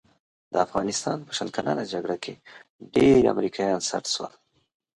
د 0.53 0.53
افغانستان 0.65 1.17
په 1.27 1.31
شل 1.37 1.49
کلنه 1.55 1.83
جګړه 1.93 2.17
کې 2.23 2.33
ډېر 2.95 3.21
امریکایان 3.33 3.81
سټ 3.89 4.05
شول. 4.13 4.33